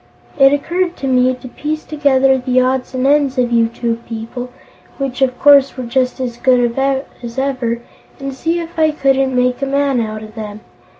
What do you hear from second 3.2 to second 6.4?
of you two people, which of course were just as